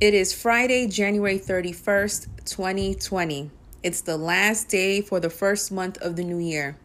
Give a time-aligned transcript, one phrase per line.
[0.00, 3.50] It is Friday, January 31st, 2020.
[3.82, 6.78] It's the last day for the first month of the new year.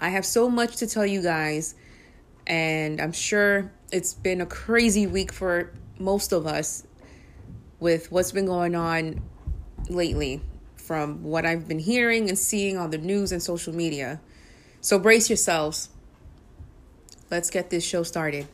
[0.00, 1.74] I have so much to tell you guys,
[2.46, 6.86] and I'm sure it's been a crazy week for most of us
[7.78, 9.20] with what's been going on
[9.90, 10.40] lately
[10.76, 14.18] from what I've been hearing and seeing on the news and social media.
[14.80, 15.90] So brace yourselves.
[17.30, 18.48] Let's get this show started.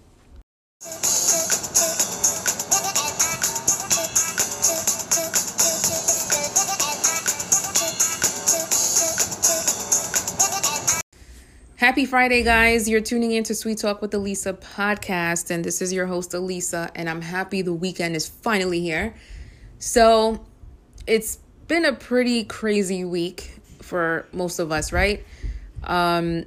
[11.90, 12.88] Happy Friday, guys.
[12.88, 16.88] You're tuning in to Sweet Talk with Elisa podcast, and this is your host, Elisa,
[16.94, 19.16] and I'm happy the weekend is finally here.
[19.80, 20.46] So,
[21.08, 25.26] it's been a pretty crazy week for most of us, right?
[25.82, 26.44] Um,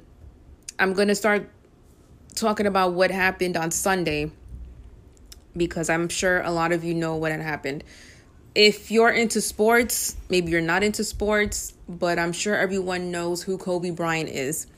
[0.78, 1.50] I'm going to start
[2.34, 4.32] talking about what happened on Sunday
[5.54, 7.84] because I'm sure a lot of you know what had happened.
[8.54, 13.58] If you're into sports, maybe you're not into sports, but I'm sure everyone knows who
[13.58, 14.68] Kobe Bryant is.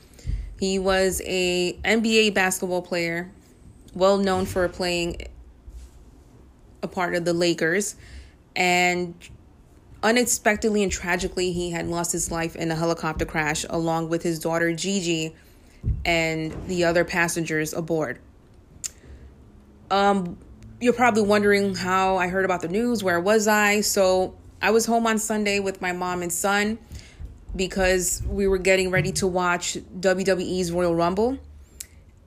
[0.59, 3.31] He was a NBA basketball player,
[3.93, 5.27] well known for playing
[6.81, 7.95] a part of the Lakers,
[8.55, 9.13] and
[10.01, 14.39] unexpectedly and tragically, he had lost his life in a helicopter crash along with his
[14.39, 15.35] daughter Gigi
[16.05, 18.19] and the other passengers aboard.
[19.89, 20.37] Um,
[20.79, 23.03] you're probably wondering how I heard about the news.
[23.03, 23.81] Where was I?
[23.81, 26.77] So I was home on Sunday with my mom and son
[27.57, 31.37] because we were getting ready to watch WWE's Royal Rumble.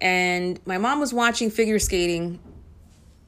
[0.01, 2.41] And my mom was watching figure skating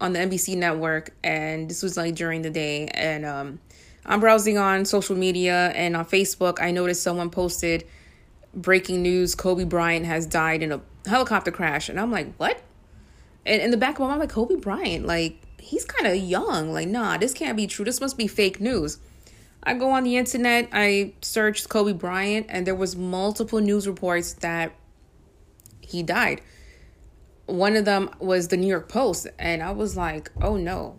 [0.00, 2.89] on the NBC network, and this was like during the day.
[2.89, 3.61] And um,
[4.05, 6.61] I'm browsing on social media and on Facebook.
[6.61, 7.86] I noticed someone posted
[8.55, 11.89] breaking news Kobe Bryant has died in a helicopter crash.
[11.89, 12.61] And I'm like, what?
[13.47, 16.16] And in the back of my mind, I'm like, Kobe Bryant, like, he's kind of
[16.16, 16.72] young.
[16.72, 17.84] Like, nah, this can't be true.
[17.84, 18.98] This must be fake news.
[19.62, 24.32] I go on the internet, I searched Kobe Bryant, and there was multiple news reports
[24.34, 24.72] that
[25.81, 26.41] he died.
[27.47, 30.97] One of them was the New York Post, and I was like, oh no,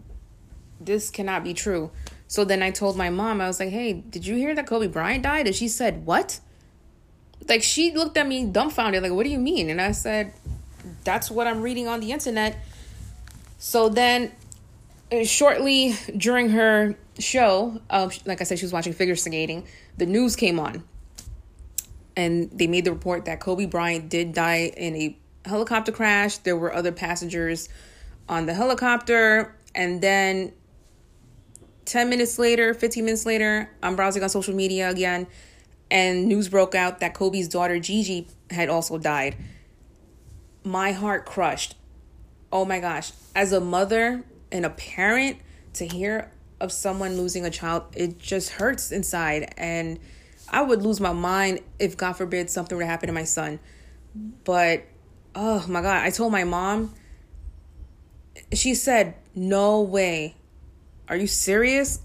[0.80, 1.92] this cannot be true.
[2.28, 4.88] So then I told my mom, I was like, hey, did you hear that Kobe
[4.88, 5.46] Bryant died?
[5.46, 6.40] And she said, what?
[7.48, 9.70] Like, she looked at me dumbfounded, like, what do you mean?
[9.70, 10.34] And I said,
[11.04, 12.58] that's what I'm reading on the internet.
[13.58, 14.32] So then,
[15.24, 19.66] shortly during her show, uh, like I said, she was watching figure skating.
[19.98, 20.84] The news came on,
[22.16, 26.38] and they made the report that Kobe Bryant did die in a helicopter crash.
[26.38, 27.70] There were other passengers
[28.28, 30.54] on the helicopter, and then
[31.86, 35.28] 10 minutes later, 15 minutes later, I'm browsing on social media again,
[35.92, 39.36] and news broke out that Kobe's daughter Gigi had also died.
[40.64, 41.76] My heart crushed.
[42.52, 43.12] Oh my gosh.
[43.36, 45.38] As a mother and a parent,
[45.74, 46.32] to hear
[46.62, 49.54] of someone losing a child, it just hurts inside.
[49.58, 50.00] And
[50.50, 53.60] I would lose my mind if, God forbid, something were to happen to my son.
[54.46, 54.84] But,
[55.36, 56.94] oh my God, I told my mom,
[58.54, 60.36] she said, No way.
[61.10, 62.00] Are you serious?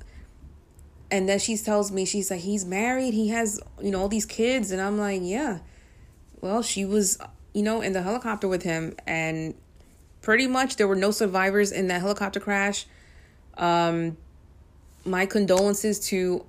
[1.11, 4.27] And then she tells me, she's like, he's married, he has, you know, all these
[4.27, 4.71] kids.
[4.71, 5.61] And I'm like, yeah.
[6.41, 7.19] Well, she was,
[7.55, 8.95] you know, in the helicopter with him.
[9.07, 9.55] And
[10.23, 12.87] pretty much there were no survivors in that helicopter crash.
[13.57, 14.17] Um,
[15.05, 16.45] my condolences to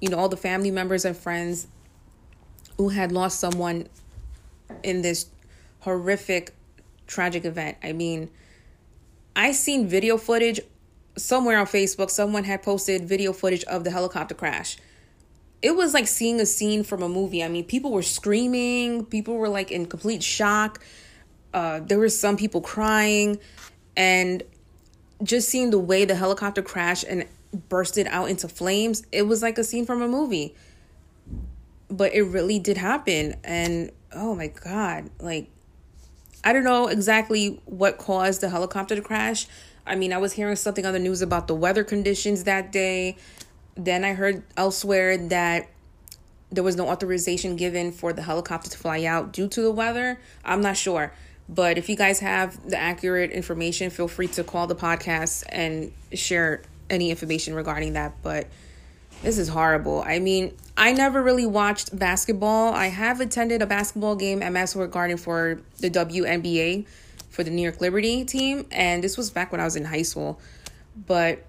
[0.00, 1.66] you know all the family members and friends
[2.76, 3.88] who had lost someone
[4.82, 5.26] in this
[5.80, 6.54] horrific
[7.06, 7.76] tragic event.
[7.82, 8.30] I mean
[9.34, 10.60] i seen video footage
[11.16, 12.10] somewhere on facebook.
[12.10, 14.76] Someone had posted video footage of the helicopter crash.
[15.60, 17.44] It was like seeing a scene from a movie.
[17.44, 19.04] I mean people were screaming.
[19.04, 20.80] People were like in complete shock
[21.54, 23.38] uh, there were some people crying
[23.96, 24.42] and
[25.22, 27.26] just seeing the way the helicopter crashed and
[27.68, 30.54] bursted out into flames, it was like a scene from a movie.
[31.88, 33.36] But it really did happen.
[33.44, 35.48] And oh my God, like,
[36.44, 39.46] I don't know exactly what caused the helicopter to crash.
[39.86, 43.16] I mean, I was hearing something on the news about the weather conditions that day.
[43.76, 45.68] Then I heard elsewhere that
[46.50, 50.20] there was no authorization given for the helicopter to fly out due to the weather.
[50.44, 51.12] I'm not sure.
[51.54, 55.92] But if you guys have the accurate information, feel free to call the podcast and
[56.12, 58.14] share any information regarding that.
[58.22, 58.46] But
[59.22, 60.02] this is horrible.
[60.02, 62.72] I mean, I never really watched basketball.
[62.72, 66.86] I have attended a basketball game at Madison Garden for the WNBA
[67.28, 70.02] for the New York Liberty team, and this was back when I was in high
[70.02, 70.40] school.
[71.06, 71.44] But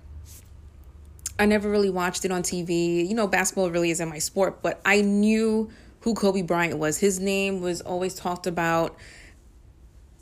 [1.38, 3.08] I never really watched it on TV.
[3.08, 5.70] You know, basketball really isn't my sport, but I knew
[6.02, 6.98] who Kobe Bryant was.
[6.98, 8.96] His name was always talked about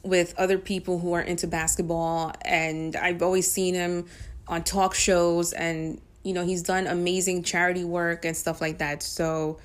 [0.04, 4.08] with other people who are into basketball and I've always seen him
[4.48, 9.04] on talk shows and you know he's done amazing charity work and stuff like that.
[9.04, 9.60] So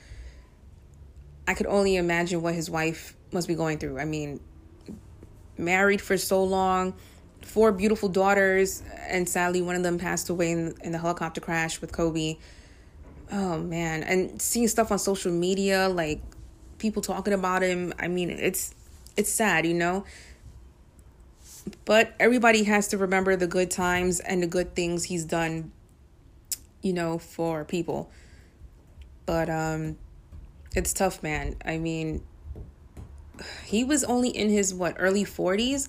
[1.49, 3.99] i could only imagine what his wife must be going through.
[3.99, 4.41] I mean
[5.59, 6.95] married for so long
[7.41, 11.81] four beautiful daughters and sadly one of them passed away in, in the helicopter crash
[11.81, 12.37] with kobe.
[13.33, 14.03] Oh man.
[14.03, 16.21] And seeing stuff on social media like
[16.79, 18.75] people talking about him i mean it's
[19.17, 20.05] it's sad you know
[21.85, 25.73] but everybody has to remember the good times and the good things he's done
[26.83, 28.11] you know for people.
[29.25, 29.99] But um
[30.75, 31.57] it's tough man.
[31.65, 32.23] I mean
[33.65, 35.89] he was only in his what early 40s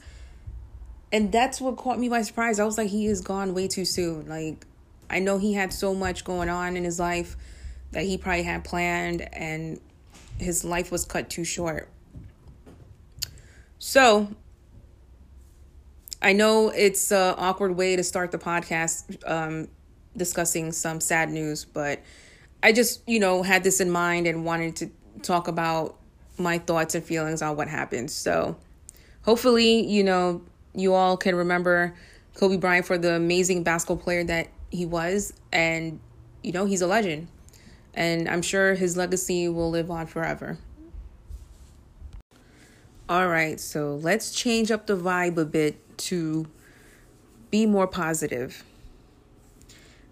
[1.12, 2.59] and that's what caught me by surprise.
[2.59, 4.27] I was like he is gone way too soon.
[4.27, 4.65] Like
[5.09, 7.38] I know he had so much going on in his life
[7.91, 9.80] that he probably had planned, and
[10.38, 11.89] his life was cut too short.
[13.80, 14.30] So,
[16.21, 19.67] I know it's an awkward way to start the podcast um,
[20.15, 22.01] discussing some sad news, but
[22.63, 24.89] I just, you know, had this in mind and wanted to
[25.21, 25.95] talk about
[26.37, 28.09] my thoughts and feelings on what happened.
[28.09, 28.57] So,
[29.23, 30.41] hopefully, you know,
[30.73, 31.95] you all can remember
[32.35, 35.99] Kobe Bryant for the amazing basketball player that he was and
[36.43, 37.27] you know he's a legend.
[37.93, 40.59] And i'm sure his legacy will live on forever.
[43.09, 46.47] All right so let's change up the vibe a bit to
[47.51, 48.63] be more positive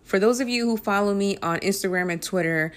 [0.04, 2.72] for those of you who follow me on instagram and twitter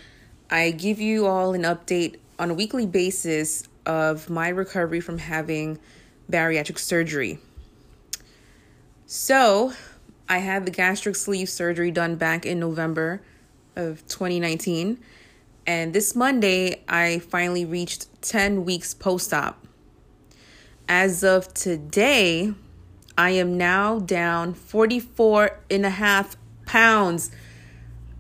[0.50, 5.78] i give you all an update on a weekly basis of my recovery from having
[6.30, 7.38] bariatric surgery
[9.06, 9.72] so
[10.28, 13.22] I had the gastric sleeve surgery done back in November
[13.74, 14.98] of 2019.
[15.66, 19.66] And this Monday, I finally reached 10 weeks post op.
[20.86, 22.52] As of today,
[23.18, 26.36] I am now down 44 and a half
[26.66, 27.32] pounds.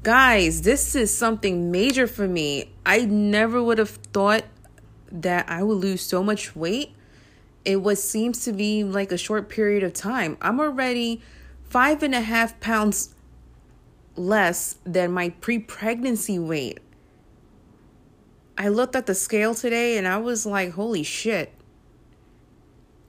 [0.02, 2.72] Guys, this is something major for me.
[2.84, 4.42] I never would have thought
[5.12, 6.96] that I would lose so much weight.
[7.64, 10.36] It was seems to be like a short period of time.
[10.42, 11.22] I'm already
[11.62, 13.14] five and a half pounds
[14.16, 16.80] less than my pre pregnancy weight.
[18.56, 21.52] I looked at the scale today and I was like, holy shit.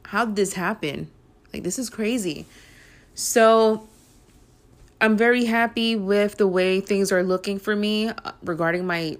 [0.05, 1.09] How did this happen?
[1.53, 2.45] Like, this is crazy.
[3.15, 3.87] So,
[5.01, 9.17] I'm very happy with the way things are looking for me uh, regarding my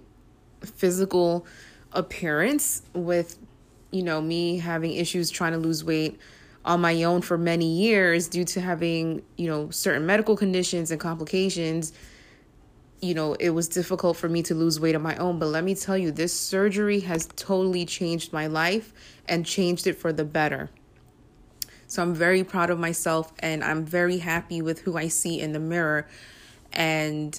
[0.62, 1.46] physical
[1.94, 3.38] appearance, with,
[3.92, 6.20] you know, me having issues trying to lose weight
[6.66, 11.00] on my own for many years due to having, you know, certain medical conditions and
[11.00, 11.94] complications.
[13.02, 15.40] You know, it was difficult for me to lose weight on my own.
[15.40, 18.94] But let me tell you, this surgery has totally changed my life
[19.30, 20.70] and changed it for the better.
[21.90, 25.54] So I'm very proud of myself and I'm very happy with who I see in
[25.54, 26.08] the mirror.
[26.72, 27.38] And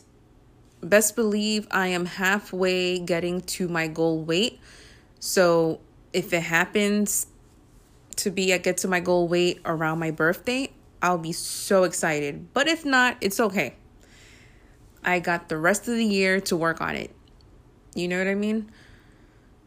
[0.83, 4.59] best believe I am halfway getting to my goal weight.
[5.21, 5.79] So
[6.13, 7.29] if it happens
[8.17, 12.53] to be I get to my goal weight around my birthday, I'll be so excited.
[12.53, 13.77] But if not, it's okay.
[15.05, 17.15] I got the rest of the year to work on it.
[17.95, 18.71] You know what I mean?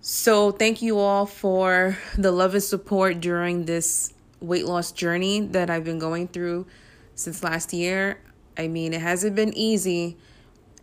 [0.02, 4.13] So, thank you all for the love and support during this
[4.44, 6.68] weight loss journey that I've been going through
[7.16, 8.20] since last year.
[8.58, 10.18] I mean, it hasn't been easy.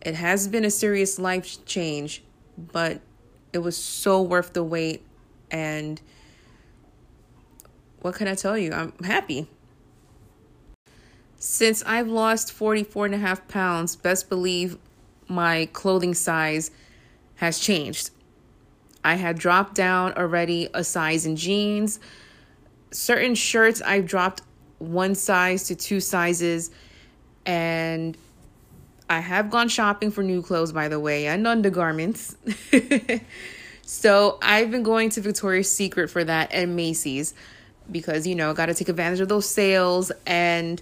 [0.01, 2.23] It has been a serious life change,
[2.57, 3.01] but
[3.53, 5.05] it was so worth the wait
[5.51, 6.01] and
[8.01, 8.73] what can I tell you?
[8.73, 9.47] I'm happy.
[11.37, 14.77] Since I've lost 44 and a half pounds, best believe
[15.27, 16.71] my clothing size
[17.35, 18.11] has changed.
[19.03, 21.99] I had dropped down already a size in jeans.
[22.91, 24.41] Certain shirts, I've dropped
[24.79, 26.71] one size to two sizes.
[27.45, 28.17] And
[29.09, 32.35] I have gone shopping for new clothes, by the way, and undergarments.
[33.81, 37.33] so I've been going to Victoria's Secret for that and Macy's
[37.89, 40.81] because you know I got to take advantage of those sales and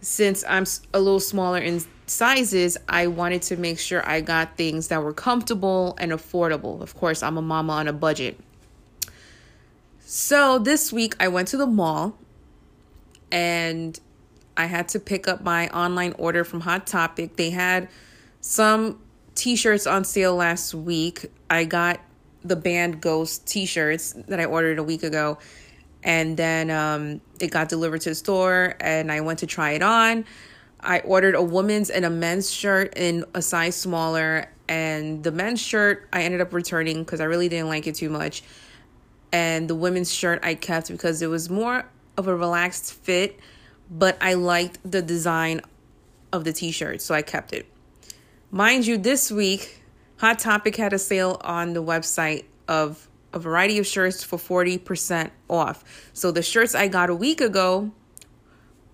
[0.00, 4.88] since i'm a little smaller in sizes i wanted to make sure i got things
[4.88, 8.38] that were comfortable and affordable of course i'm a mama on a budget
[10.08, 12.16] so this week i went to the mall
[13.32, 13.98] and
[14.56, 17.34] i had to pick up my online order from hot topic.
[17.34, 17.88] They had
[18.40, 19.00] some
[19.34, 21.26] t-shirts on sale last week.
[21.50, 22.00] I got
[22.44, 25.38] the band ghost t-shirts that i ordered a week ago.
[26.04, 29.82] And then um, it got delivered to the store and i went to try it
[29.82, 30.24] on.
[30.78, 34.46] I ordered a woman's and a men's shirt in a size smaller.
[34.68, 38.08] And the men's shirt i ended up returning because i really didn't like it too
[38.08, 38.44] much
[39.32, 41.84] and the women's shirt i kept because it was more
[42.16, 43.38] of a relaxed fit
[43.90, 45.60] but i liked the design
[46.32, 47.66] of the t shirt, so I kept it.
[48.50, 49.82] Mind you, this week,
[50.18, 55.30] Hot Topic had a sale on the website of a variety of shirts for 40%
[55.50, 55.84] off.
[56.12, 57.90] So the shirts I got a week ago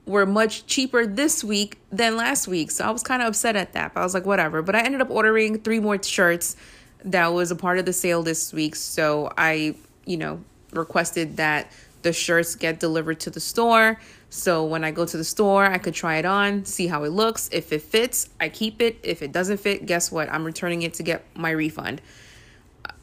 [0.04, 2.70] were much cheaper this week than last week.
[2.70, 3.94] So I was kind of upset at that.
[3.94, 4.62] But I was like, whatever.
[4.62, 6.56] But I ended up ordering three more shirts
[7.04, 8.74] that was a part of the sale this week.
[8.74, 10.42] So I, you know,
[10.72, 11.70] requested that
[12.02, 14.00] the shirts get delivered to the store.
[14.30, 17.10] So when I go to the store, I could try it on, see how it
[17.10, 17.48] looks.
[17.52, 18.98] If it fits, I keep it.
[19.02, 20.28] If it doesn't fit, guess what?
[20.30, 22.00] I'm returning it to get my refund.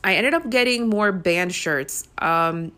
[0.03, 2.07] I ended up getting more band shirts.
[2.17, 2.71] Um,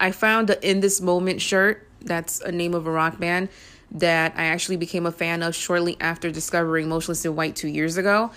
[0.00, 1.86] I found the In This Moment shirt.
[2.00, 3.48] That's a name of a rock band
[3.92, 7.96] that I actually became a fan of shortly after discovering Motionless in White two years
[7.96, 8.30] ago.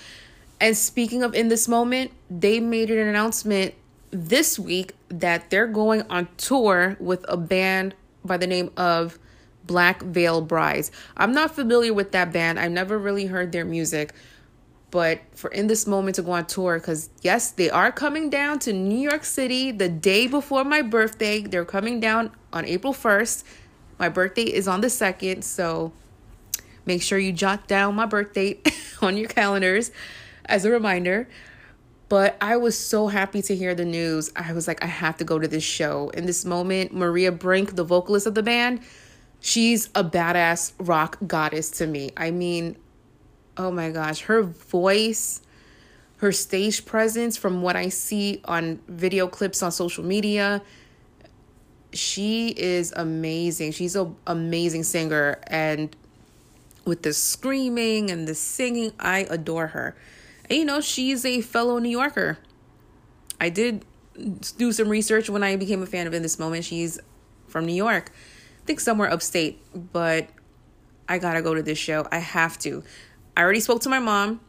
[0.60, 3.74] And speaking of In This Moment, they made an announcement
[4.16, 9.20] this week that they're going on tour with a band by the name of
[9.66, 10.92] Black Veil Brides.
[11.18, 12.60] I'm not familiar with that band.
[12.60, 14.14] I've never really heard their music.
[14.92, 18.60] But for in this moment to go on tour, because yes, they are coming down
[18.60, 21.42] to New York City the day before my birthday.
[21.42, 23.44] They're coming down on April 1st.
[24.00, 25.44] My birthday is on the 2nd.
[25.44, 25.92] So
[26.86, 28.60] make sure you jot down my birthday
[29.02, 29.92] on your calendars
[30.46, 31.28] as a reminder.
[32.08, 34.32] But I was so happy to hear the news.
[34.36, 36.10] I was like, I have to go to this show.
[36.10, 38.82] In this moment, Maria Brink, the vocalist of the band,
[39.40, 42.12] she's a badass rock goddess to me.
[42.16, 42.78] I mean,
[43.58, 45.42] oh my gosh, her voice,
[46.18, 50.62] her stage presence from what I see on video clips on social media,
[51.92, 53.72] she is amazing.
[53.72, 55.96] She's an amazing singer and
[56.86, 59.96] with the screaming and the singing, I adore her.
[60.50, 62.38] And you know, she's a fellow New Yorker.
[63.40, 63.86] I did
[64.58, 66.66] do some research when I became a fan of In This Moment.
[66.66, 67.00] She's
[67.48, 68.12] from New York.
[68.64, 69.62] I think somewhere upstate,
[69.94, 70.30] but
[71.08, 72.08] I gotta go to this show.
[72.12, 72.84] I have to.
[73.36, 74.40] I already spoke to my mom,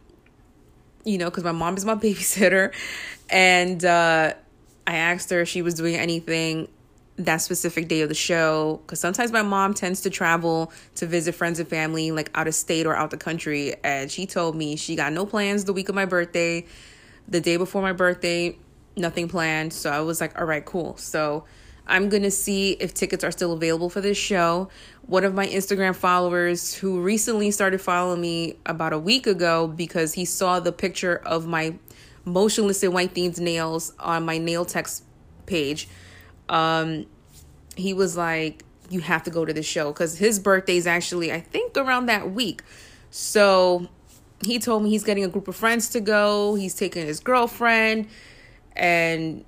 [1.04, 2.72] you know, because my mom is my babysitter.
[3.28, 4.34] And uh,
[4.86, 6.68] I asked her if she was doing anything
[7.18, 11.34] that specific day of the show because sometimes my mom tends to travel to visit
[11.34, 14.76] friends and family like out of state or out the country and she told me
[14.76, 16.64] she got no plans the week of my birthday.
[17.28, 18.58] The day before my birthday
[18.96, 20.96] nothing planned so i was like all right cool.
[20.98, 21.44] So
[21.86, 24.68] i'm gonna see if tickets are still available for this show.
[25.06, 30.12] One of my instagram followers who recently started following me about a week ago because
[30.12, 31.76] he saw the picture of my
[32.26, 35.02] motionless in white themed nails on my nail text
[35.46, 35.88] page
[36.48, 37.06] um,
[37.76, 41.32] he was like, you have to go to the show because his birthday is actually,
[41.32, 42.62] I think, around that week.
[43.10, 43.88] So
[44.44, 46.54] he told me he's getting a group of friends to go.
[46.54, 48.08] He's taking his girlfriend,
[48.74, 49.44] and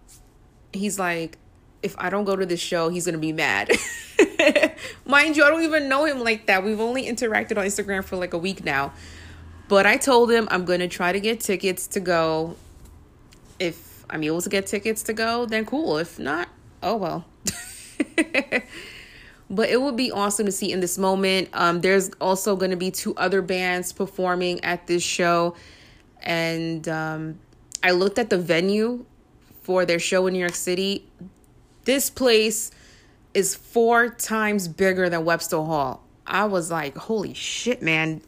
[0.72, 1.38] he's like,
[1.82, 3.70] if I don't go to this show, he's gonna be mad.
[5.06, 6.64] Mind you, I don't even know him like that.
[6.64, 8.92] We've only interacted on Instagram for like a week now.
[9.68, 12.56] But I told him I'm gonna try to get tickets to go.
[13.60, 15.98] If I'm able to get tickets to go, then cool.
[15.98, 16.48] If not,
[16.82, 17.24] oh well.
[19.50, 21.48] but it would be awesome to see in this moment.
[21.52, 25.56] Um, there's also going to be two other bands performing at this show,
[26.22, 27.38] and um,
[27.82, 29.04] I looked at the venue
[29.62, 31.06] for their show in New York City.
[31.84, 32.70] This place
[33.34, 36.02] is four times bigger than Webster Hall.
[36.26, 38.20] I was like, holy shit, man.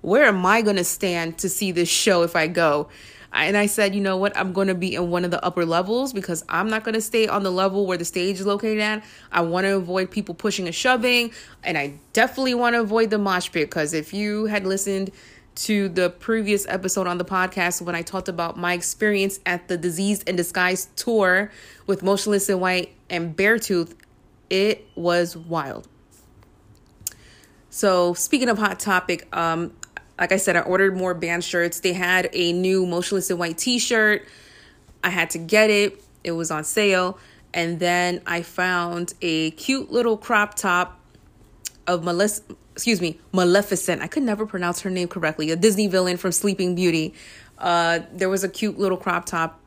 [0.00, 2.88] Where am I going to stand to see this show if I go?
[3.32, 4.36] And I said, you know what?
[4.36, 7.00] I'm going to be in one of the upper levels because I'm not going to
[7.00, 9.04] stay on the level where the stage is located at.
[9.30, 11.32] I want to avoid people pushing and shoving.
[11.64, 15.12] And I definitely want to avoid the mosh pit because if you had listened
[15.54, 19.76] to the previous episode on the podcast when I talked about my experience at the
[19.76, 21.50] Diseased in Disguise tour
[21.86, 23.94] with Motionless in White and Beartooth,
[24.50, 25.88] it was wild.
[27.70, 29.72] So, speaking of Hot Topic, um,
[30.18, 31.80] like I said, I ordered more band shirts.
[31.80, 34.26] They had a new Motionless in White t shirt.
[35.04, 37.18] I had to get it, it was on sale.
[37.54, 40.98] And then I found a cute little crop top
[41.86, 42.42] of Melissa,
[42.72, 44.00] excuse me, Maleficent.
[44.00, 45.50] I could never pronounce her name correctly.
[45.50, 47.14] A Disney villain from Sleeping Beauty.
[47.58, 49.60] Uh, there was a cute little crop top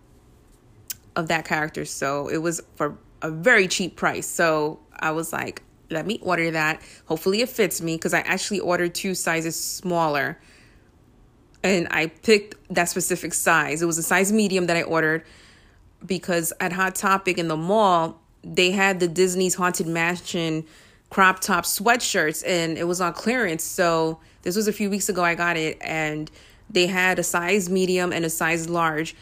[1.15, 4.27] of that character, so it was for a very cheap price.
[4.27, 6.81] So I was like, let me order that.
[7.05, 10.39] Hopefully it fits me because I actually ordered two sizes smaller.
[11.63, 13.81] And I picked that specific size.
[13.81, 15.23] It was a size medium that I ordered
[16.05, 20.65] because at Hot Topic in the mall, they had the Disney's Haunted Mansion
[21.09, 23.63] crop top sweatshirts and it was on clearance.
[23.63, 26.29] So this was a few weeks ago I got it and
[26.69, 29.15] they had a size medium and a size large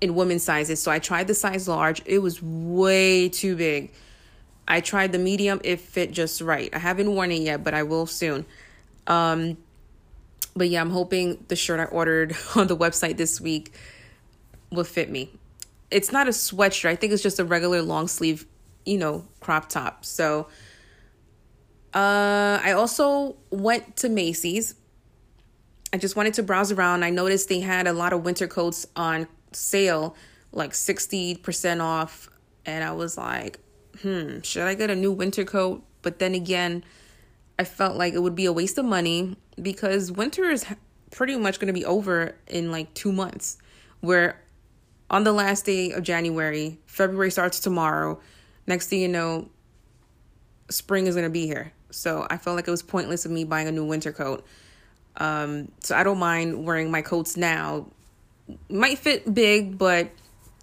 [0.00, 0.82] in women's sizes.
[0.82, 2.02] So I tried the size large.
[2.04, 3.92] It was way too big.
[4.68, 6.70] I tried the medium, it fit just right.
[6.74, 8.46] I haven't worn it yet, but I will soon.
[9.06, 9.58] Um,
[10.56, 13.72] But yeah, I'm hoping the shirt I ordered on the website this week
[14.72, 15.30] will fit me.
[15.90, 16.88] It's not a sweatshirt.
[16.88, 18.46] I think it's just a regular long sleeve,
[18.84, 20.04] you know, crop top.
[20.04, 20.48] So
[21.94, 24.74] uh I also went to Macy's.
[25.92, 27.04] I just wanted to browse around.
[27.04, 30.16] I noticed they had a lot of winter coats on sale,
[30.52, 32.28] like 60% off,
[32.66, 33.58] and I was like,
[34.02, 36.84] "Hmm, should I get a new winter coat?" But then again,
[37.58, 40.66] I felt like it would be a waste of money because winter is
[41.10, 43.58] pretty much going to be over in like 2 months.
[44.00, 44.40] Where
[45.10, 48.20] on the last day of January, February starts tomorrow.
[48.66, 49.48] Next thing you know,
[50.68, 51.72] spring is going to be here.
[51.90, 54.44] So I felt like it was pointless of me buying a new winter coat.
[55.16, 57.86] Um, so I don't mind wearing my coats now.
[58.68, 60.10] Might fit big, but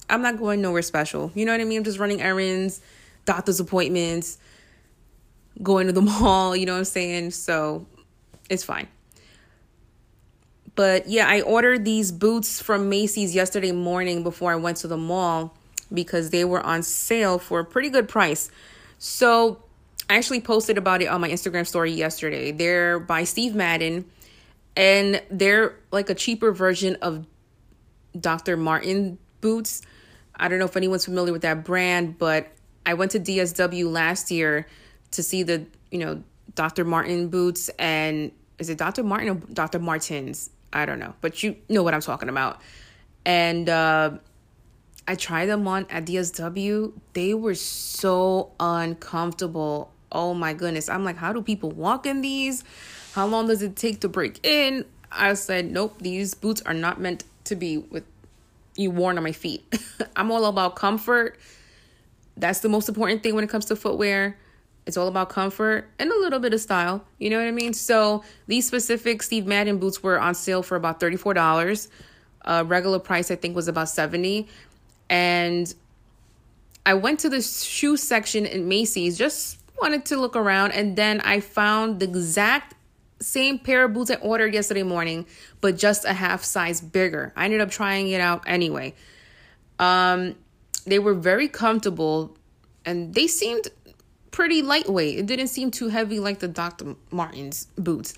[0.09, 1.31] I'm not going nowhere special.
[1.33, 1.79] You know what I mean?
[1.79, 2.81] I'm just running errands,
[3.25, 4.37] doctor's appointments,
[5.61, 7.31] going to the mall, you know what I'm saying?
[7.31, 7.85] So
[8.49, 8.87] it's fine.
[10.75, 14.97] But yeah, I ordered these boots from Macy's yesterday morning before I went to the
[14.97, 15.55] mall
[15.93, 18.49] because they were on sale for a pretty good price.
[18.97, 19.63] So
[20.09, 22.51] I actually posted about it on my Instagram story yesterday.
[22.51, 24.05] They're by Steve Madden
[24.75, 27.25] and they're like a cheaper version of
[28.19, 28.57] Dr.
[28.57, 29.81] Martin boots.
[30.35, 32.47] I don't know if anyone's familiar with that brand, but
[32.85, 34.67] I went to DSW last year
[35.11, 36.23] to see the, you know,
[36.55, 36.85] Dr.
[36.85, 39.03] Martin boots and is it Dr.
[39.03, 39.79] Martin or Dr.
[39.79, 40.49] Martens?
[40.71, 42.61] I don't know, but you know what I'm talking about.
[43.25, 44.17] And uh,
[45.07, 46.93] I tried them on at DSW.
[47.13, 49.91] They were so uncomfortable.
[50.11, 50.89] Oh my goodness.
[50.89, 52.63] I'm like, how do people walk in these?
[53.13, 54.85] How long does it take to break in?
[55.11, 58.03] I said, nope, these boots are not meant to be with
[58.75, 59.63] you worn on my feet.
[60.15, 61.37] I'm all about comfort.
[62.37, 64.37] That's the most important thing when it comes to footwear.
[64.85, 67.05] It's all about comfort and a little bit of style.
[67.17, 67.73] You know what I mean?
[67.73, 71.87] So these specific Steve Madden boots were on sale for about $34.
[72.45, 74.47] Uh, regular price, I think, was about 70
[75.10, 75.73] And
[76.86, 80.71] I went to the shoe section in Macy's, just wanted to look around.
[80.71, 82.75] And then I found the exact
[83.21, 85.25] same pair of boots I ordered yesterday morning,
[85.62, 87.31] but just a half size bigger.
[87.38, 88.93] I ended up trying it out anyway.
[89.79, 90.36] Um,
[90.86, 92.38] they were very comfortable
[92.86, 93.67] and they seemed
[94.32, 95.19] pretty lightweight.
[95.19, 96.96] It didn't seem too heavy like the Dr.
[97.12, 98.15] Martens boots.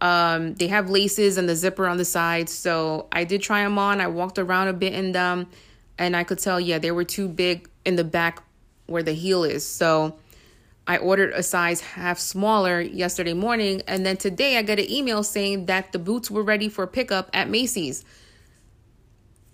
[0.00, 2.48] Um, they have laces and the zipper on the side.
[2.48, 4.00] So I did try them on.
[4.00, 5.48] I walked around a bit in them
[5.98, 8.42] and I could tell, yeah, they were too big in the back
[8.86, 9.66] where the heel is.
[9.66, 10.18] So
[10.86, 13.82] I ordered a size half smaller yesterday morning.
[13.88, 17.30] And then today I got an email saying that the boots were ready for pickup
[17.34, 18.04] at Macy's.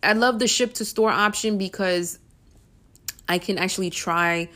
[0.02, 2.18] I love the ship to store option because
[3.28, 4.48] I can actually try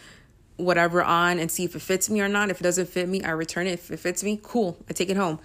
[0.57, 2.51] whatever on and see if it fits me or not.
[2.51, 3.75] If it doesn't fit me, I return it.
[3.75, 5.39] If it fits me, cool, I take it home.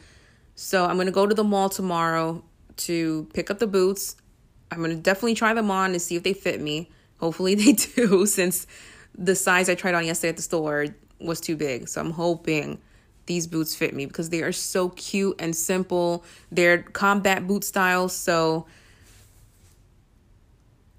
[0.55, 2.43] So I'm gonna go to the mall tomorrow
[2.77, 4.15] to pick up the boots.
[4.71, 6.89] I'm gonna definitely try them on and see if they fit me.
[7.17, 8.67] Hopefully they do, since
[9.15, 10.87] the size I tried on yesterday at the store
[11.19, 11.87] was too big.
[11.87, 12.79] So I'm hoping
[13.25, 16.25] these boots fit me because they are so cute and simple.
[16.51, 18.65] They're combat boot style, so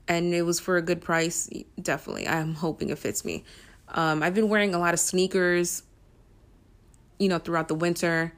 [0.08, 1.48] and it was for a good price.
[1.80, 3.44] Definitely, I'm hoping it fits me.
[3.88, 5.82] Um, I've been wearing a lot of sneakers,
[7.18, 8.32] you know, throughout the winter.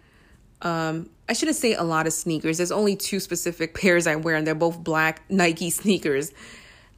[0.63, 2.59] Um, I shouldn't say a lot of sneakers.
[2.59, 6.33] There's only two specific pairs I wear, and they're both black Nike sneakers.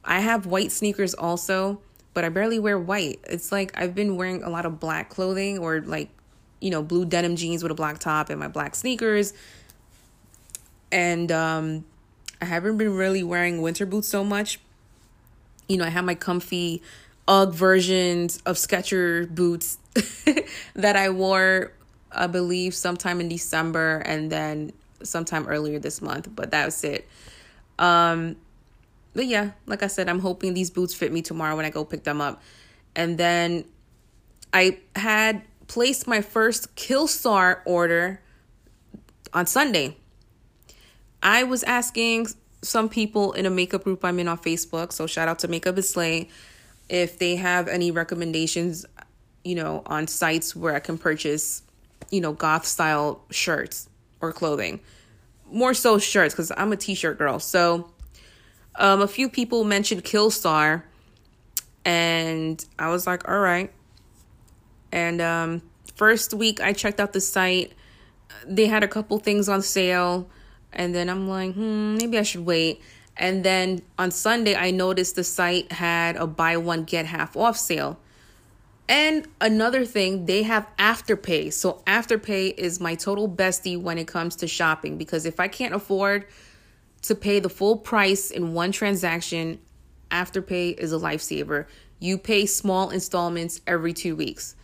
[0.03, 1.81] I have white sneakers also,
[2.13, 3.19] but I barely wear white.
[3.25, 6.09] It's like I've been wearing a lot of black clothing or like,
[6.61, 9.33] you know, blue denim jeans with a black top and my black sneakers.
[10.91, 11.85] And um,
[12.41, 14.59] I haven't been really wearing winter boots so much.
[15.67, 16.81] You know, I have my comfy
[17.27, 19.77] UGG versions of Sketcher boots
[20.73, 21.73] that I wore,
[22.11, 24.73] I believe, sometime in December and then
[25.03, 26.29] sometime earlier this month.
[26.35, 27.07] But that was it.
[27.77, 28.35] Um,
[29.13, 31.85] but yeah, like I said, I'm hoping these boots fit me tomorrow when I go
[31.85, 32.41] pick them up.
[32.95, 33.65] And then
[34.53, 38.21] I had placed my first Killstar order
[39.33, 39.97] on Sunday.
[41.21, 42.27] I was asking
[42.61, 45.77] some people in a makeup group I'm in on Facebook, so shout out to Makeup
[45.77, 46.29] is Slay
[46.89, 48.85] if they have any recommendations,
[49.43, 51.61] you know, on sites where I can purchase,
[52.09, 53.87] you know, goth style shirts
[54.21, 54.79] or clothing.
[55.51, 57.39] More so shirts because I'm a t shirt girl.
[57.39, 57.91] So
[58.75, 60.83] um, a few people mentioned Killstar,
[61.85, 63.71] and I was like, all right.
[64.91, 65.61] And um,
[65.95, 67.73] first week I checked out the site,
[68.45, 70.29] they had a couple things on sale,
[70.73, 72.81] and then I'm like, hmm, maybe I should wait.
[73.17, 77.57] And then on Sunday, I noticed the site had a buy one, get half off
[77.57, 77.99] sale.
[78.87, 81.53] And another thing, they have Afterpay.
[81.53, 85.75] So Afterpay is my total bestie when it comes to shopping because if I can't
[85.75, 86.25] afford
[87.03, 89.59] to pay the full price in one transaction,
[90.09, 91.67] Afterpay is a lifesaver.
[91.99, 94.55] You pay small installments every 2 weeks.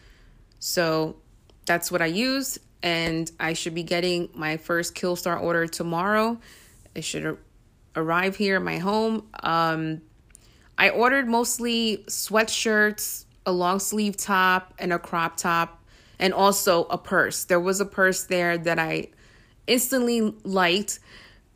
[0.59, 1.17] So
[1.65, 6.39] that's what I use and I should be getting my first Killstar order tomorrow.
[6.93, 7.37] It should
[7.95, 9.27] arrive here at my home.
[9.41, 10.01] Um
[10.77, 15.81] I ordered mostly sweatshirts, a long sleeve top and a crop top
[16.19, 17.45] and also a purse.
[17.45, 19.07] There was a purse there that I
[19.67, 20.99] instantly liked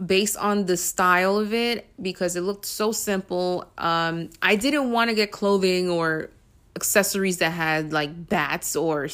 [0.03, 3.69] based on the style of it because it looked so simple.
[3.77, 6.29] Um, I didn't want to get clothing or
[6.75, 9.09] accessories that had like bats or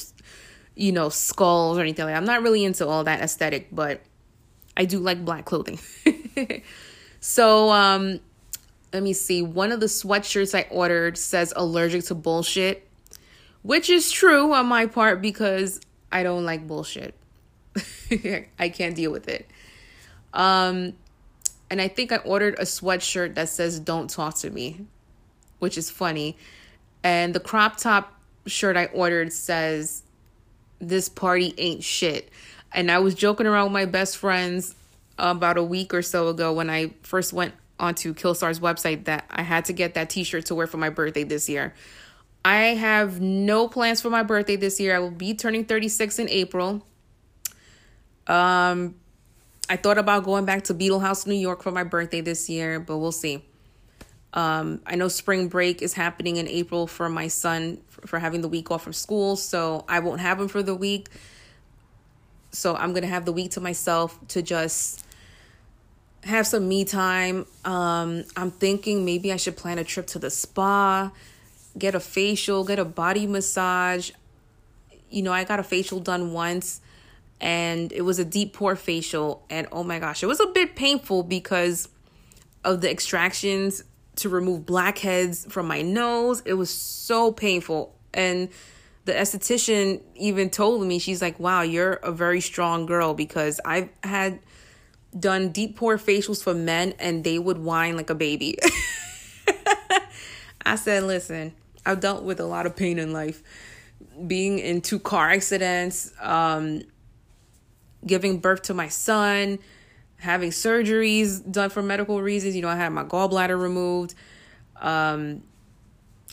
[0.75, 2.15] you know skulls or anything like.
[2.15, 4.01] I'm not really into all that aesthetic, but
[4.77, 5.79] I do like black clothing.
[7.19, 8.19] so um
[8.95, 9.41] let me see.
[9.41, 12.87] One of the sweatshirts I ordered says allergic to bullshit,
[13.61, 15.81] which is true on my part because
[16.13, 17.13] I don't like bullshit.
[18.57, 19.49] I can't deal with it.
[20.33, 20.93] Um,
[21.69, 24.85] and I think I ordered a sweatshirt that says don't talk to me,
[25.59, 26.37] which is funny.
[27.03, 28.13] And the crop top
[28.45, 30.03] shirt I ordered says
[30.79, 32.29] this party ain't shit.
[32.73, 34.75] And I was joking around with my best friends
[35.17, 39.41] about a week or so ago when I first went onto Killstar's website that I
[39.41, 41.73] had to get that t-shirt to wear for my birthday this year.
[42.43, 44.95] I have no plans for my birthday this year.
[44.95, 46.85] I will be turning 36 in April.
[48.27, 48.95] Um
[49.67, 52.79] I thought about going back to Beetle House, New York for my birthday this year,
[52.79, 53.43] but we'll see.
[54.35, 58.41] Um, I know spring break is happening in April for my son for, for having
[58.41, 61.07] the week off from school, so I won't have him for the week.
[62.51, 65.05] So I'm gonna have the week to myself to just
[66.25, 67.45] have some me time.
[67.63, 71.11] Um, I'm thinking maybe I should plan a trip to the spa,
[71.77, 74.11] get a facial, get a body massage.
[75.09, 76.81] You know, I got a facial done once
[77.39, 79.45] and it was a deep pore facial.
[79.49, 81.89] And oh my gosh, it was a bit painful because
[82.63, 83.83] of the extractions
[84.17, 86.41] to remove blackheads from my nose.
[86.45, 87.95] It was so painful.
[88.13, 88.49] And
[89.05, 93.89] the esthetician even told me, she's like, wow, you're a very strong girl because I've
[94.03, 94.39] had
[95.17, 98.57] done deep pore facials for men and they would whine like a baby.
[100.65, 101.53] I said, listen,
[101.85, 103.43] I've dealt with a lot of pain in life.
[104.25, 106.81] Being in two car accidents, um,
[108.05, 109.59] giving birth to my son,
[110.17, 112.55] having surgeries done for medical reasons.
[112.55, 114.15] You know, I had my gallbladder removed.
[114.79, 115.43] Um,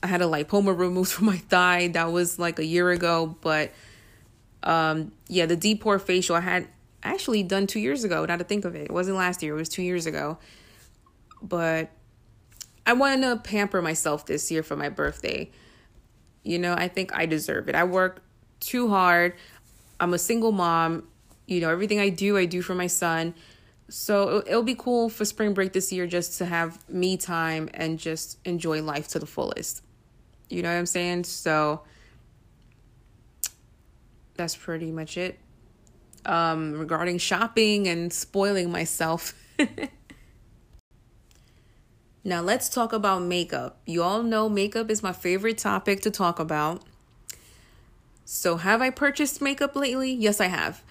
[0.03, 1.89] I had a lipoma removed from my thigh.
[1.89, 3.37] That was like a year ago.
[3.41, 3.73] But
[4.63, 6.69] um, yeah, the deep pore facial I had
[7.03, 8.25] actually done two years ago.
[8.25, 10.39] Now to think of it, it wasn't last year; it was two years ago.
[11.43, 11.91] But
[12.87, 15.51] I wanted to pamper myself this year for my birthday.
[16.45, 17.75] You know, I think I deserve it.
[17.75, 18.23] I work
[18.61, 19.35] too hard.
[20.01, 21.05] I'm a single mom.
[21.47, 23.35] You know, everything I do, I do for my son.
[23.89, 27.99] So it'll be cool for spring break this year just to have me time and
[27.99, 29.83] just enjoy life to the fullest.
[30.49, 31.25] You know what I'm saying?
[31.25, 31.83] So
[34.35, 35.39] that's pretty much it
[36.25, 39.35] um, regarding shopping and spoiling myself.
[42.25, 43.81] now, let's talk about makeup.
[43.87, 46.83] You all know makeup is my favorite topic to talk about.
[48.25, 50.13] So, have I purchased makeup lately?
[50.13, 50.83] Yes, I have.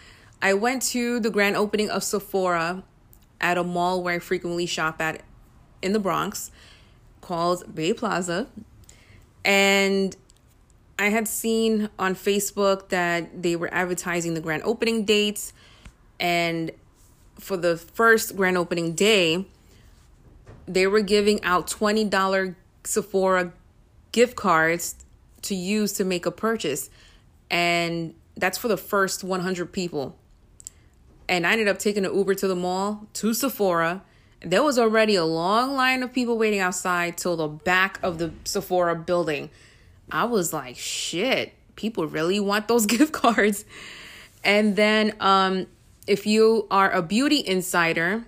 [0.41, 2.83] I went to the grand opening of Sephora
[3.39, 5.21] at a mall where I frequently shop at
[5.81, 6.51] in the Bronx
[7.21, 8.47] called Bay Plaza.
[9.45, 10.15] And
[10.97, 15.53] I had seen on Facebook that they were advertising the grand opening dates.
[16.19, 16.71] And
[17.39, 19.45] for the first grand opening day,
[20.67, 23.53] they were giving out $20 Sephora
[24.11, 24.95] gift cards
[25.43, 26.89] to use to make a purchase.
[27.49, 30.17] And that's for the first 100 people.
[31.31, 34.01] And I ended up taking an Uber to the mall to Sephora.
[34.41, 38.33] There was already a long line of people waiting outside till the back of the
[38.43, 39.49] Sephora building.
[40.11, 43.63] I was like, shit, people really want those gift cards.
[44.43, 45.67] And then um,
[46.05, 48.25] if you are a beauty insider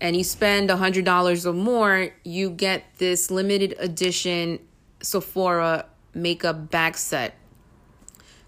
[0.00, 4.60] and you spend a $100 or more, you get this limited edition
[5.02, 5.84] Sephora
[6.14, 7.34] makeup bag set.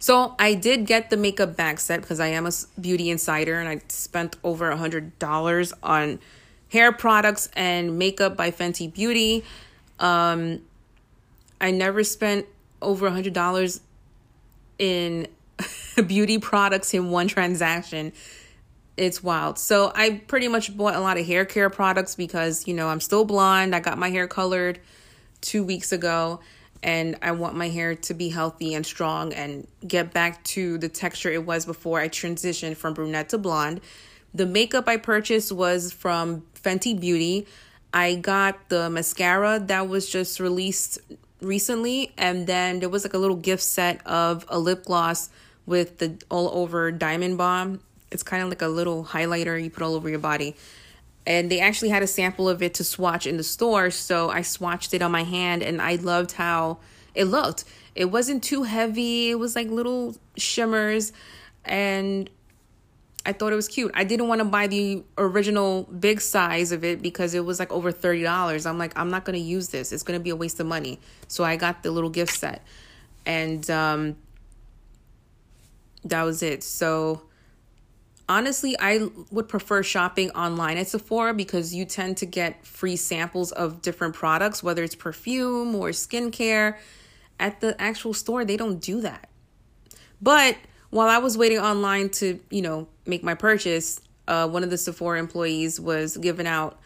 [0.07, 3.69] So I did get the makeup bag set because I am a beauty insider and
[3.69, 6.21] I spent over a $100 on
[6.69, 9.42] hair products and makeup by Fenty Beauty.
[9.99, 10.61] Um,
[11.61, 12.47] I never spent
[12.81, 13.81] over a hundred dollars
[14.79, 15.27] in
[16.07, 18.12] beauty products in one transaction.
[18.97, 19.59] It's wild.
[19.59, 23.01] So I pretty much bought a lot of hair care products because, you know, I'm
[23.01, 23.75] still blonde.
[23.75, 24.79] I got my hair colored
[25.40, 26.38] two weeks ago.
[26.83, 30.89] And I want my hair to be healthy and strong and get back to the
[30.89, 33.81] texture it was before I transitioned from brunette to blonde.
[34.35, 37.47] The makeup I purchased was from Fenty Beauty.
[37.93, 40.99] I got the mascara that was just released
[41.41, 45.31] recently, and then there was like a little gift set of a lip gloss
[45.65, 47.81] with the all over diamond bomb.
[48.11, 50.57] It's kind of like a little highlighter you put all over your body.
[51.27, 54.41] And they actually had a sample of it to swatch in the store, so I
[54.41, 56.79] swatched it on my hand and I loved how
[57.15, 57.65] it looked.
[57.97, 61.12] It wasn't too heavy, it was like little shimmers
[61.65, 62.31] and
[63.27, 63.91] I thought it was cute.
[63.93, 67.73] I didn't want to buy the original big size of it because it was like
[67.73, 68.65] over $30.
[68.65, 69.91] I'm like, I'm not going to use this.
[69.91, 71.01] It's going to be a waste of money.
[71.27, 72.62] So I got the little gift set.
[73.27, 74.17] And um,
[76.05, 76.62] that was it.
[76.62, 77.23] So
[78.29, 83.53] honestly, I would prefer shopping online at Sephora because you tend to get free samples
[83.53, 86.77] of different products, whether it's perfume or skincare.
[87.39, 89.29] At the actual store, they don't do that.
[90.21, 90.57] But
[90.91, 94.79] while I was waiting online to, you know, make my purchase, uh, one of the
[94.79, 96.81] Sephora employees was giving out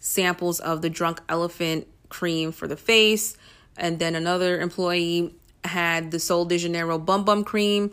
[0.00, 3.36] samples of the Drunk Elephant cream for the face.
[3.76, 7.90] And then another employee had the Sol de Janeiro Bum Bum cream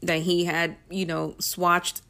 [0.00, 2.00] that he had, you know, swatched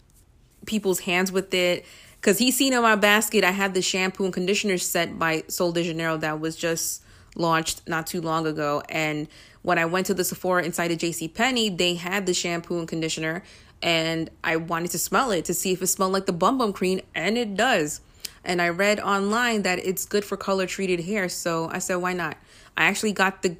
[0.66, 1.84] people's hands with it.
[2.16, 5.72] Because he seen in my basket, I had the shampoo and conditioner set by Sol
[5.72, 7.02] de Janeiro that was just
[7.34, 8.82] launched not too long ago.
[8.88, 9.26] And
[9.62, 12.86] when I went to the Sephora inside of JC Penney, they had the shampoo and
[12.86, 13.42] conditioner
[13.82, 16.72] and I wanted to smell it to see if it smelled like the Bum Bum
[16.72, 18.00] cream and it does.
[18.44, 22.12] And I read online that it's good for color treated hair, so I said why
[22.12, 22.36] not?
[22.76, 23.56] I actually got the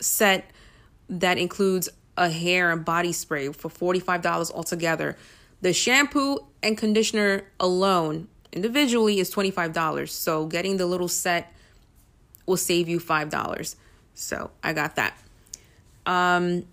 [0.00, 0.50] set
[1.08, 5.16] that includes a hair and body spray for $45 altogether.
[5.62, 10.08] The shampoo and conditioner alone individually is $25.
[10.08, 11.52] So getting the little set
[12.46, 13.76] will save you $5.
[14.14, 15.16] So I got that.
[16.04, 16.64] Um,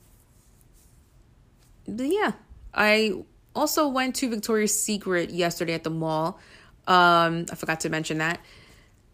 [1.87, 2.33] but yeah,
[2.73, 3.23] I
[3.55, 6.39] also went to Victoria's Secret yesterday at the mall.
[6.87, 8.39] Um, I forgot to mention that.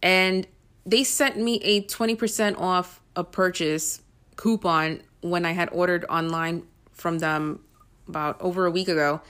[0.02, 0.48] And
[0.86, 4.02] they sent me a 20% off a purchase
[4.36, 7.60] coupon when I had ordered online from them
[8.08, 9.22] about over a week ago.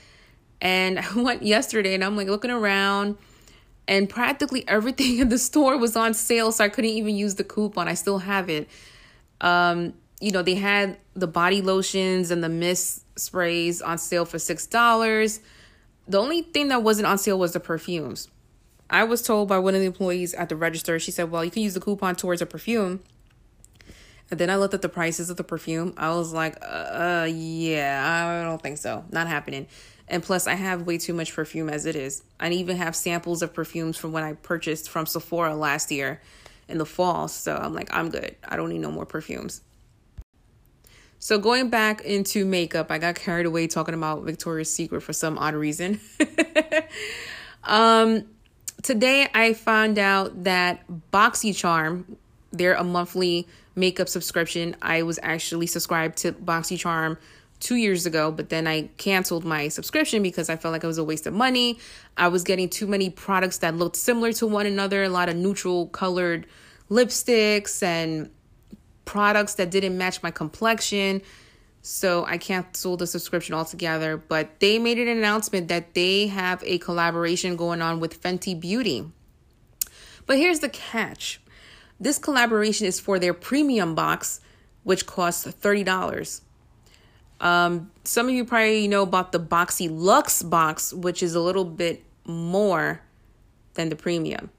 [0.60, 3.16] And I went yesterday and I'm like looking around
[3.88, 7.44] and practically everything in the store was on sale so I couldn't even use the
[7.44, 7.88] coupon.
[7.88, 8.68] I still have it.
[9.40, 14.38] Um, you know, they had the body lotions and the mist sprays on sale for
[14.38, 15.40] $6.
[16.08, 18.28] The only thing that wasn't on sale was the perfumes.
[18.88, 21.50] I was told by one of the employees at the register, she said, Well, you
[21.50, 23.00] can use the coupon towards a perfume.
[24.30, 25.94] And then I looked at the prices of the perfume.
[25.96, 29.04] I was like, uh, uh, yeah, I don't think so.
[29.10, 29.68] Not happening.
[30.08, 32.22] And plus, I have way too much perfume as it is.
[32.38, 36.20] I even have samples of perfumes from when I purchased from Sephora last year
[36.68, 37.28] in the fall.
[37.28, 38.36] So I'm like, I'm good.
[38.46, 39.62] I don't need no more perfumes.
[41.18, 45.38] So going back into makeup, I got carried away talking about Victoria's Secret for some
[45.38, 46.00] odd reason.
[47.64, 48.26] um,
[48.82, 52.04] today I found out that BoxyCharm,
[52.52, 54.76] they're a monthly makeup subscription.
[54.82, 57.16] I was actually subscribed to BoxyCharm
[57.66, 60.98] two years ago, but then I canceled my subscription because I felt like it was
[60.98, 61.80] a waste of money.
[62.16, 65.34] I was getting too many products that looked similar to one another, a lot of
[65.34, 66.46] neutral colored
[66.88, 68.30] lipsticks and
[69.04, 71.22] products that didn't match my complexion.
[71.82, 74.16] So I canceled the subscription altogether.
[74.16, 79.10] But they made an announcement that they have a collaboration going on with Fenty Beauty.
[80.24, 81.40] But here's the catch
[81.98, 84.40] this collaboration is for their premium box,
[84.84, 86.42] which costs $30.
[87.40, 92.02] Um, some of you probably know about the BoxyLuxe box, which is a little bit
[92.24, 93.00] more
[93.74, 94.50] than the premium.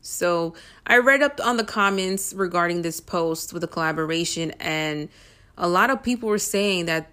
[0.00, 0.54] So
[0.86, 5.08] I read up on the comments regarding this post with the collaboration, and
[5.56, 7.10] a lot of people were saying that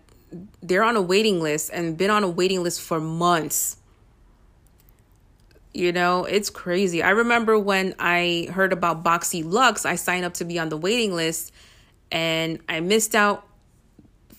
[0.62, 3.78] they're on a waiting list and been on a waiting list for months.
[5.74, 7.02] You know, it's crazy.
[7.02, 11.13] I remember when I heard about BoxyLuxe, I signed up to be on the waiting
[11.13, 11.54] list
[12.12, 13.46] and I missed out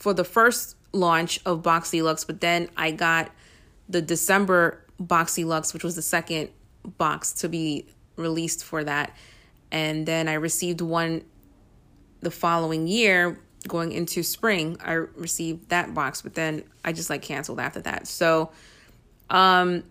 [0.03, 3.31] for the first launch of BoxyLuxe, but then I got
[3.89, 6.51] the December BoxyLuxe, which was the second
[6.99, 7.87] box to be
[8.17, 9.17] released for that.
[9.71, 11.23] And then I received one
[12.19, 13.39] the following year
[13.69, 14.77] going into spring.
[14.85, 18.09] I received that box, but then I just like canceled after that.
[18.09, 18.51] So
[19.31, 19.85] um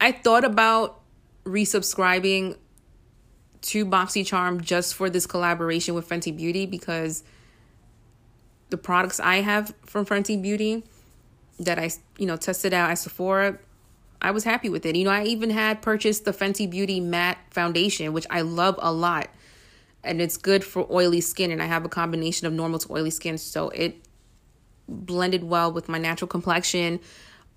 [0.00, 1.02] I thought about
[1.44, 2.56] resubscribing
[3.60, 7.24] to BoxyCharm just for this collaboration with Fenty Beauty because
[8.70, 10.84] the products I have from Fenty Beauty
[11.58, 13.58] that I, you know, tested out at Sephora
[14.20, 14.96] I was happy with it.
[14.96, 18.92] You know, I even had purchased the Fenty Beauty matte foundation, which I love a
[18.92, 19.28] lot.
[20.02, 21.50] and it's good for oily skin.
[21.50, 23.96] And I have a combination of normal to oily skin, so it
[24.88, 27.00] blended well with my natural complexion.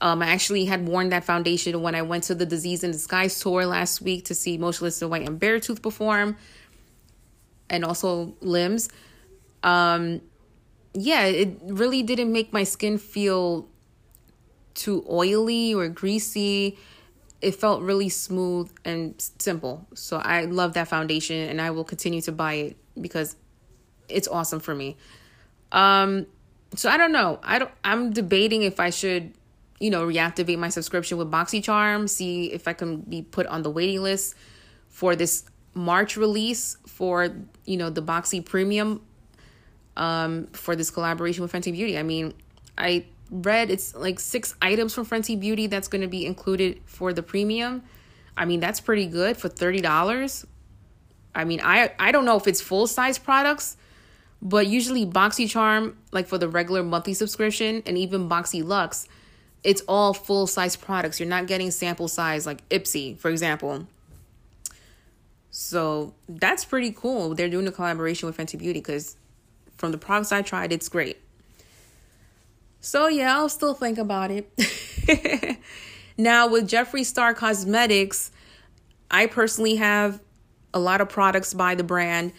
[0.02, 3.39] Um, I actually had worn that foundation when I went to the Disease in Disguise
[3.39, 6.38] tour last week to see Motionless in White and Beartooth perform,
[7.69, 8.89] and also Limbs.
[9.62, 10.22] Um,
[10.93, 13.67] yeah, it really didn't make my skin feel
[14.73, 16.78] too oily or greasy.
[17.41, 19.88] It felt really smooth and simple.
[19.93, 23.36] So I love that foundation and I will continue to buy it because
[24.08, 24.97] it's awesome for me.
[25.71, 26.25] Um
[26.75, 27.39] so I don't know.
[27.43, 29.34] I don't I'm debating if I should,
[29.80, 33.69] you know, reactivate my subscription with BoxyCharm, see if I can be put on the
[33.69, 34.36] waiting list
[34.89, 37.30] for this March release for,
[37.65, 39.02] you know, the Boxy Premium
[40.00, 41.98] um for this collaboration with Fenty Beauty.
[41.98, 42.34] I mean,
[42.78, 47.14] I read it's like six items from Fenty Beauty that's going to be included for
[47.14, 47.84] the premium.
[48.36, 50.46] I mean, that's pretty good for $30.
[51.36, 53.78] I mean, I I don't know if it's full size products,
[54.42, 59.08] but usually BoxyCharm, like for the regular monthly subscription and even BoxyLuxe,
[59.64, 61.20] it's all full size products.
[61.20, 63.88] You're not getting sample size like Ipsy, for example.
[65.52, 67.36] So that's pretty cool.
[67.36, 69.18] They're doing a collaboration with Fenty Beauty because
[69.80, 71.18] from the products I tried, it's great.
[72.82, 74.52] So yeah, I'll still think about it.
[76.18, 78.32] now with Jeffree Star Cosmetics,
[79.10, 80.22] I personally have
[80.74, 82.34] a lot of products by the brand.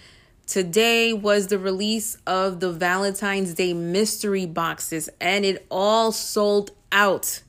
[0.46, 7.42] Today was the release of the Valentine's Day mystery boxes and it all sold out.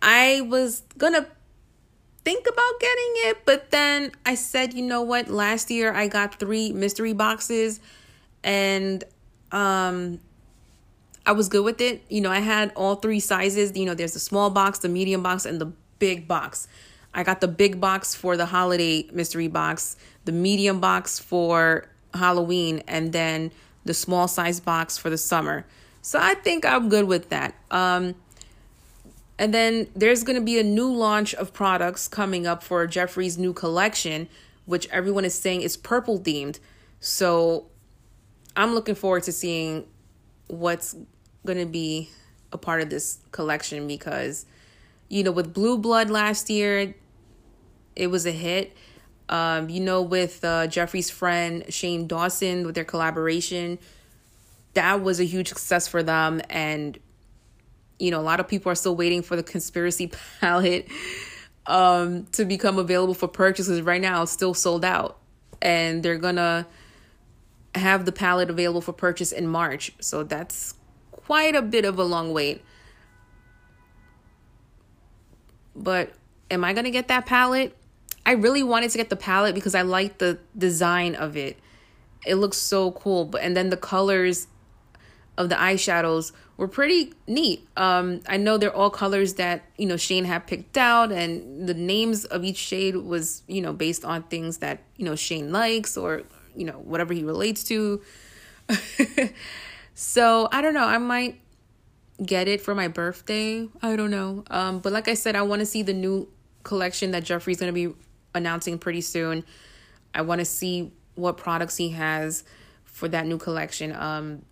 [0.00, 1.26] I was gonna
[2.24, 5.28] think about getting it, but then I said, you know what?
[5.28, 7.80] Last year I got three mystery boxes
[8.42, 9.04] and
[9.52, 10.20] um
[11.26, 12.02] I was good with it.
[12.08, 13.76] You know, I had all three sizes.
[13.76, 16.66] You know, there's the small box, the medium box, and the big box.
[17.12, 22.82] I got the big box for the holiday mystery box, the medium box for Halloween,
[22.88, 23.52] and then
[23.84, 25.66] the small size box for the summer.
[26.02, 27.54] So I think I'm good with that.
[27.70, 28.14] Um,
[29.38, 33.38] and then there's going to be a new launch of products coming up for Jeffree's
[33.38, 34.28] new collection,
[34.66, 36.58] which everyone is saying is purple themed.
[37.00, 37.66] So
[38.60, 39.86] I'm looking forward to seeing
[40.48, 40.94] what's
[41.46, 42.10] going to be
[42.52, 44.44] a part of this collection because,
[45.08, 46.94] you know, with Blue Blood last year,
[47.96, 48.76] it was a hit.
[49.30, 53.78] Um, you know, with uh, Jeffree's friend Shane Dawson, with their collaboration,
[54.74, 56.42] that was a huge success for them.
[56.50, 56.98] And,
[57.98, 60.86] you know, a lot of people are still waiting for the conspiracy palette
[61.66, 65.16] um, to become available for purchase because right now it's still sold out.
[65.62, 66.66] And they're going to
[67.74, 69.92] have the palette available for purchase in March.
[70.00, 70.74] So that's
[71.10, 72.62] quite a bit of a long wait.
[75.74, 76.12] But
[76.50, 77.76] am I going to get that palette?
[78.26, 81.58] I really wanted to get the palette because I like the design of it.
[82.26, 83.24] It looks so cool.
[83.24, 84.46] But and then the colors
[85.38, 87.66] of the eyeshadows were pretty neat.
[87.76, 91.72] Um, I know they're all colors that you know Shane had picked out, and the
[91.72, 95.96] names of each shade was you know based on things that you know Shane likes
[95.96, 98.02] or you know whatever he relates to.
[100.02, 100.86] So I don't know.
[100.86, 101.42] I might
[102.24, 103.68] get it for my birthday.
[103.82, 104.44] I don't know.
[104.50, 106.26] Um, but like I said, I want to see the new
[106.62, 107.94] collection that Jeffree's going to be
[108.34, 109.44] announcing pretty soon.
[110.14, 112.44] I want to see what products he has
[112.84, 113.94] for that new collection.
[113.94, 114.46] Um,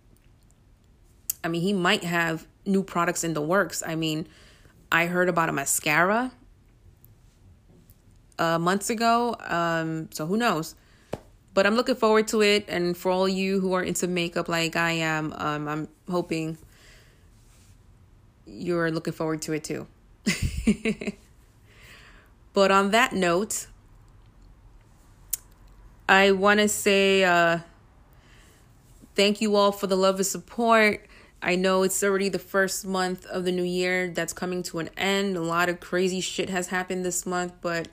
[1.43, 3.81] I mean, he might have new products in the works.
[3.83, 4.27] I mean,
[4.91, 6.31] I heard about a mascara
[8.37, 9.35] uh, months ago.
[9.47, 10.75] Um, so who knows?
[11.53, 12.65] But I'm looking forward to it.
[12.67, 16.57] And for all you who are into makeup like I am, um, I'm hoping
[18.45, 19.87] you're looking forward to it too.
[22.53, 23.67] but on that note,
[26.07, 27.59] I want to say uh,
[29.15, 31.05] thank you all for the love and support.
[31.41, 34.89] I know it's already the first month of the new year that's coming to an
[34.97, 35.37] end.
[35.37, 37.87] A lot of crazy shit has happened this month, but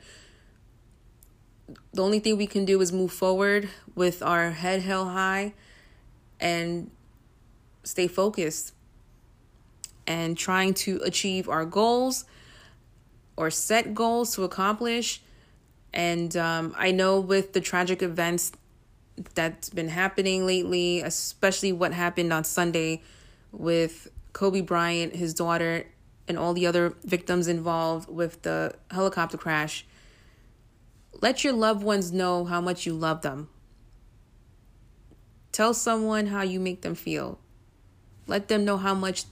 [1.93, 5.55] the only thing we can do is move forward with our head held high
[6.39, 6.91] and
[7.83, 8.73] stay focused
[10.07, 12.25] and trying to achieve our goals
[13.37, 15.21] or set goals to accomplish.
[15.93, 18.53] And um, I know with the tragic events
[19.35, 23.03] that's been happening lately, especially what happened on Sunday
[23.51, 25.87] with Kobe Bryant, his daughter,
[26.29, 29.87] and all the other victims involved with the helicopter crash
[31.21, 33.49] let your loved ones know how much you love them.
[35.53, 37.39] Tell someone how you make them feel.
[38.27, 39.25] Let them know how much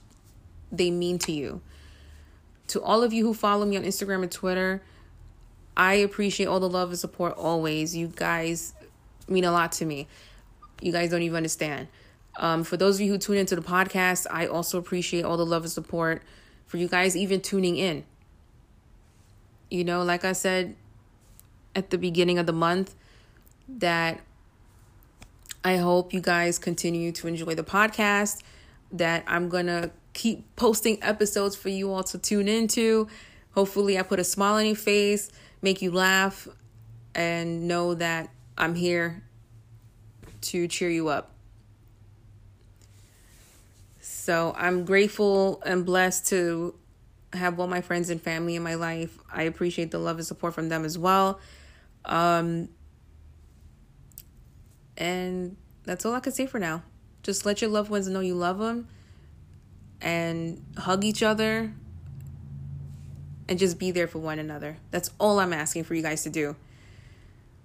[0.71, 1.61] they mean to you.
[2.67, 4.81] To all of you who follow me on Instagram and Twitter,
[5.77, 7.95] I appreciate all the love and support always.
[7.95, 8.73] You guys
[9.27, 10.07] mean a lot to me.
[10.81, 11.87] You guys don't even understand.
[12.37, 15.45] Um, for those of you who tune into the podcast, I also appreciate all the
[15.45, 16.23] love and support
[16.65, 18.03] for you guys even tuning in.
[19.69, 20.75] You know, like I said
[21.75, 22.95] at the beginning of the month,
[23.67, 24.21] that
[25.63, 28.41] I hope you guys continue to enjoy the podcast,
[28.91, 33.07] that I'm going to keep posting episodes for you all to tune into.
[33.53, 36.47] Hopefully, I put a smile on your face, make you laugh,
[37.13, 39.23] and know that I'm here
[40.41, 41.31] to cheer you up.
[43.99, 46.75] So I'm grateful and blessed to
[47.33, 49.17] have all my friends and family in my life.
[49.31, 51.39] I appreciate the love and support from them as well.
[52.05, 52.69] Um,
[54.97, 56.83] and that's all I can say for now.
[57.23, 58.87] Just let your loved ones know you love them
[60.01, 61.73] and hug each other
[63.47, 64.77] and just be there for one another.
[64.91, 66.55] That's all I'm asking for you guys to do.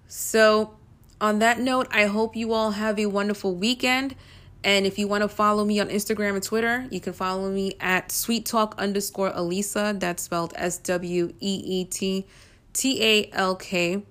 [0.09, 0.75] So,
[1.21, 4.15] on that note, I hope you all have a wonderful weekend.
[4.63, 7.75] And if you want to follow me on Instagram and Twitter, you can follow me
[7.81, 9.99] at sweet talk underscore Aliza.
[9.99, 12.27] That's spelled S W E E T
[12.73, 14.03] T A L K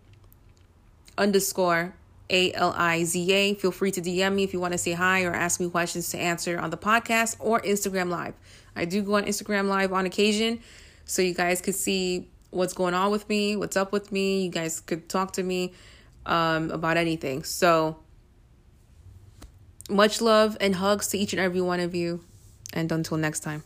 [1.20, 1.93] underscore
[2.30, 3.53] A L I Z A.
[3.53, 6.09] Feel free to DM me if you want to say hi or ask me questions
[6.11, 8.34] to answer on the podcast or Instagram Live.
[8.76, 10.61] I do go on Instagram Live on occasion
[11.05, 14.43] so you guys could see what's going on with me, what's up with me.
[14.45, 15.74] You guys could talk to me
[16.26, 17.43] um, about anything.
[17.43, 17.99] So,
[19.89, 22.24] much love and hugs to each and every one of you.
[22.74, 23.63] And until next time.